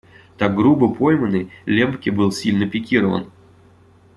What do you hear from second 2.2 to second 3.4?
сильно пикирован.